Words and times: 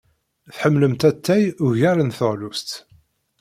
Tḥemmlemt 0.55 1.01
atay 1.09 1.43
ugar 1.65 1.97
n 2.01 2.09
teɣlust. 2.17 2.69